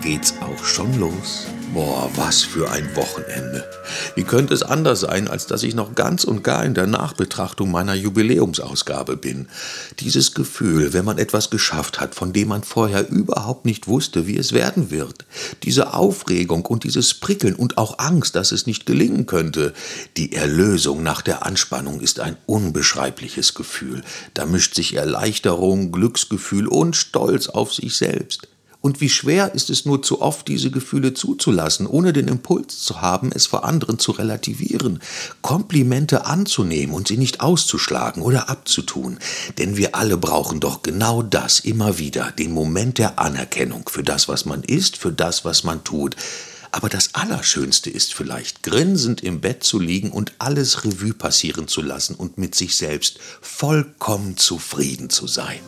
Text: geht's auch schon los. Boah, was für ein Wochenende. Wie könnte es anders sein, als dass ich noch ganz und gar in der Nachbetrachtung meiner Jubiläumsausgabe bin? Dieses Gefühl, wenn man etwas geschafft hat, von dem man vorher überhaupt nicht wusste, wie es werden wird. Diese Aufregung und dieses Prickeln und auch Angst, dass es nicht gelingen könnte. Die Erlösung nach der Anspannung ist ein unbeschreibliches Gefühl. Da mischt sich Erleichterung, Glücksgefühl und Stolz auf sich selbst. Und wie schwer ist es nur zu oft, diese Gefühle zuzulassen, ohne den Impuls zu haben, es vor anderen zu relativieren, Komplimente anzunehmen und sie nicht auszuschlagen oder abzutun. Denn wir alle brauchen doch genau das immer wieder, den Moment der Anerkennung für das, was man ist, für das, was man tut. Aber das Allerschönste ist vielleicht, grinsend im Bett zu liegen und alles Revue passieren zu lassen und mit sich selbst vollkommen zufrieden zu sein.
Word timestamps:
geht's 0.00 0.34
auch 0.40 0.64
schon 0.64 0.98
los. 0.98 1.46
Boah, 1.74 2.10
was 2.14 2.42
für 2.42 2.70
ein 2.70 2.96
Wochenende. 2.96 3.68
Wie 4.14 4.24
könnte 4.24 4.54
es 4.54 4.62
anders 4.62 5.00
sein, 5.00 5.28
als 5.28 5.46
dass 5.46 5.62
ich 5.62 5.74
noch 5.74 5.94
ganz 5.94 6.24
und 6.24 6.42
gar 6.42 6.64
in 6.64 6.72
der 6.72 6.86
Nachbetrachtung 6.86 7.70
meiner 7.70 7.94
Jubiläumsausgabe 7.94 9.16
bin? 9.18 9.48
Dieses 10.00 10.32
Gefühl, 10.32 10.94
wenn 10.94 11.04
man 11.04 11.18
etwas 11.18 11.50
geschafft 11.50 12.00
hat, 12.00 12.14
von 12.14 12.32
dem 12.32 12.48
man 12.48 12.62
vorher 12.62 13.08
überhaupt 13.10 13.66
nicht 13.66 13.86
wusste, 13.86 14.26
wie 14.26 14.38
es 14.38 14.54
werden 14.54 14.90
wird. 14.90 15.26
Diese 15.62 15.92
Aufregung 15.92 16.64
und 16.64 16.84
dieses 16.84 17.12
Prickeln 17.12 17.54
und 17.54 17.76
auch 17.76 17.98
Angst, 17.98 18.34
dass 18.34 18.50
es 18.50 18.66
nicht 18.66 18.86
gelingen 18.86 19.26
könnte. 19.26 19.74
Die 20.16 20.32
Erlösung 20.32 21.02
nach 21.02 21.20
der 21.20 21.44
Anspannung 21.44 22.00
ist 22.00 22.20
ein 22.20 22.38
unbeschreibliches 22.46 23.54
Gefühl. 23.54 24.02
Da 24.32 24.46
mischt 24.46 24.74
sich 24.74 24.94
Erleichterung, 24.94 25.92
Glücksgefühl 25.92 26.66
und 26.66 26.96
Stolz 26.96 27.48
auf 27.48 27.74
sich 27.74 27.96
selbst. 27.96 28.48
Und 28.88 29.02
wie 29.02 29.10
schwer 29.10 29.54
ist 29.54 29.68
es 29.68 29.84
nur 29.84 30.00
zu 30.00 30.22
oft, 30.22 30.48
diese 30.48 30.70
Gefühle 30.70 31.12
zuzulassen, 31.12 31.86
ohne 31.86 32.14
den 32.14 32.26
Impuls 32.26 32.78
zu 32.78 33.02
haben, 33.02 33.30
es 33.34 33.44
vor 33.44 33.64
anderen 33.64 33.98
zu 33.98 34.12
relativieren, 34.12 35.00
Komplimente 35.42 36.24
anzunehmen 36.24 36.94
und 36.94 37.06
sie 37.06 37.18
nicht 37.18 37.42
auszuschlagen 37.42 38.22
oder 38.22 38.48
abzutun. 38.48 39.18
Denn 39.58 39.76
wir 39.76 39.94
alle 39.94 40.16
brauchen 40.16 40.58
doch 40.58 40.80
genau 40.80 41.20
das 41.20 41.60
immer 41.60 41.98
wieder, 41.98 42.32
den 42.32 42.50
Moment 42.50 42.96
der 42.96 43.18
Anerkennung 43.18 43.90
für 43.90 44.02
das, 44.02 44.26
was 44.26 44.46
man 44.46 44.62
ist, 44.62 44.96
für 44.96 45.12
das, 45.12 45.44
was 45.44 45.64
man 45.64 45.84
tut. 45.84 46.16
Aber 46.72 46.88
das 46.88 47.14
Allerschönste 47.14 47.90
ist 47.90 48.14
vielleicht, 48.14 48.62
grinsend 48.62 49.22
im 49.22 49.42
Bett 49.42 49.64
zu 49.64 49.78
liegen 49.78 50.12
und 50.12 50.32
alles 50.38 50.86
Revue 50.86 51.12
passieren 51.12 51.68
zu 51.68 51.82
lassen 51.82 52.14
und 52.14 52.38
mit 52.38 52.54
sich 52.54 52.74
selbst 52.74 53.18
vollkommen 53.42 54.38
zufrieden 54.38 55.10
zu 55.10 55.26
sein. 55.26 55.60